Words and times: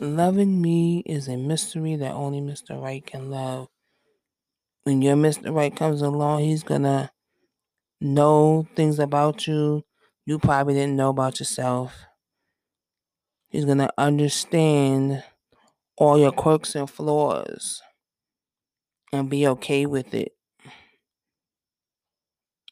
Loving 0.00 0.62
me 0.62 1.00
is 1.04 1.28
a 1.28 1.36
mystery 1.36 1.94
that 1.96 2.14
only 2.14 2.40
Mr. 2.40 2.74
Right 2.80 3.04
can 3.04 3.28
love. 3.30 3.68
When 4.82 5.02
your 5.02 5.14
Mr. 5.14 5.52
Right 5.52 5.74
comes 5.74 6.02
along, 6.02 6.40
he's 6.40 6.64
gonna 6.64 7.12
know 8.00 8.66
things 8.76 8.98
about 8.98 9.46
you 9.46 9.84
you 10.26 10.38
probably 10.38 10.74
didn't 10.74 10.96
know 10.96 11.10
about 11.10 11.40
yourself. 11.40 12.06
He's 13.50 13.66
gonna 13.66 13.90
understand 13.98 15.22
all 15.96 16.18
your 16.18 16.32
quirks 16.32 16.74
and 16.74 16.88
flaws 16.90 17.82
and 19.12 19.28
be 19.30 19.46
okay 19.46 19.86
with 19.86 20.14
it. 20.14 20.32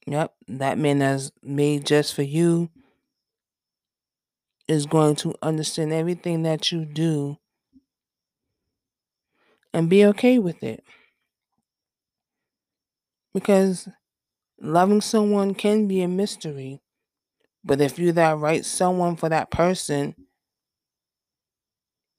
Yep, 0.06 0.34
that 0.48 0.78
man 0.78 0.98
that's 0.98 1.30
made 1.42 1.84
just 1.86 2.14
for 2.14 2.22
you 2.22 2.70
is 4.68 4.86
going 4.86 5.16
to 5.16 5.34
understand 5.42 5.92
everything 5.92 6.42
that 6.42 6.72
you 6.72 6.84
do 6.84 7.38
and 9.72 9.88
be 9.90 10.04
okay 10.04 10.38
with 10.38 10.62
it. 10.62 10.82
Because 13.34 13.88
loving 14.60 15.00
someone 15.00 15.54
can 15.54 15.86
be 15.86 16.02
a 16.02 16.08
mystery, 16.08 16.80
but 17.64 17.80
if 17.80 17.98
you're 17.98 18.12
that 18.12 18.38
right 18.38 18.64
someone 18.64 19.16
for 19.16 19.28
that 19.28 19.50
person, 19.50 20.14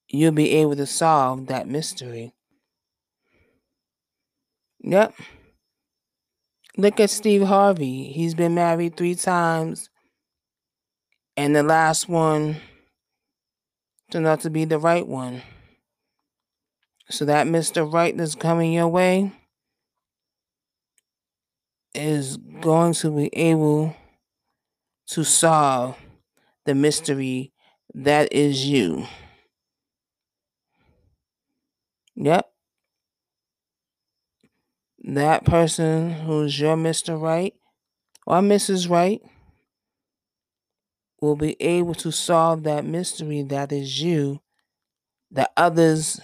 you'll 0.09 0.31
be 0.31 0.51
able 0.51 0.75
to 0.75 0.85
solve 0.85 1.47
that 1.47 1.67
mystery. 1.67 2.33
Yep. 4.79 5.13
Look 6.77 6.99
at 6.99 7.09
Steve 7.09 7.43
Harvey. 7.43 8.11
He's 8.11 8.35
been 8.35 8.53
married 8.53 8.95
three 8.95 9.15
times, 9.15 9.89
and 11.37 11.55
the 11.55 11.63
last 11.63 12.09
one 12.09 12.57
turned 14.09 14.25
out 14.25 14.41
to 14.41 14.49
be 14.49 14.65
the 14.65 14.79
right 14.79 15.07
one. 15.07 15.43
So 17.09 17.23
that 17.25 17.47
Mr. 17.47 17.89
Right 17.89 18.17
that's 18.17 18.35
coming 18.35 18.73
your 18.73 18.87
way 18.89 19.31
is 21.93 22.37
going 22.37 22.93
to 22.93 23.15
be 23.15 23.29
able 23.33 23.95
to 25.07 25.23
solve 25.23 25.95
the 26.65 26.75
mystery 26.75 27.53
that 27.93 28.33
is 28.33 28.65
you. 28.65 29.05
Yep. 32.15 32.49
That 34.99 35.45
person 35.45 36.11
who's 36.11 36.59
your 36.59 36.75
Mr. 36.75 37.19
Right 37.19 37.53
or 38.25 38.41
Mrs. 38.41 38.89
Right 38.89 39.21
will 41.21 41.35
be 41.35 41.59
able 41.61 41.95
to 41.95 42.11
solve 42.11 42.63
that 42.63 42.85
mystery 42.85 43.41
that 43.43 43.71
is 43.71 44.01
you 44.01 44.39
that 45.31 45.51
others 45.57 46.19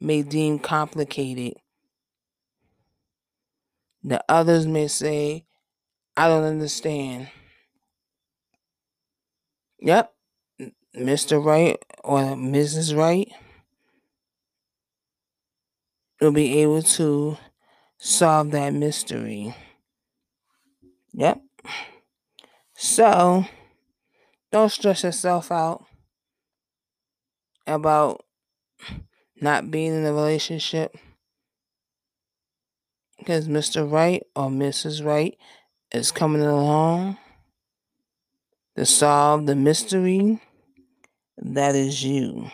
may 0.00 0.22
deem 0.22 0.58
complicated. 0.58 1.54
That 4.02 4.24
others 4.28 4.66
may 4.66 4.88
say, 4.88 5.44
I 6.16 6.28
don't 6.28 6.44
understand. 6.44 7.28
Yep, 9.80 10.12
Mr. 10.96 11.44
Right 11.44 11.76
or 12.02 12.20
Mrs. 12.20 12.96
Right 12.96 13.30
will 16.20 16.32
be 16.32 16.60
able 16.60 16.82
to 16.82 17.36
solve 17.98 18.50
that 18.52 18.72
mystery. 18.72 19.54
Yep. 21.12 21.42
So, 22.74 23.44
don't 24.52 24.70
stress 24.70 25.04
yourself 25.04 25.50
out 25.50 25.84
about 27.66 28.24
not 29.40 29.70
being 29.70 29.92
in 29.92 30.06
a 30.06 30.12
relationship 30.12 30.96
because 33.18 33.48
Mr. 33.48 33.90
Right 33.90 34.22
or 34.34 34.48
Mrs. 34.48 35.04
Right 35.04 35.36
is 35.92 36.12
coming 36.12 36.42
along 36.42 37.18
to 38.76 38.86
solve 38.86 39.46
the 39.46 39.56
mystery 39.56 40.40
that 41.38 41.74
is 41.74 42.04
you. 42.04 42.50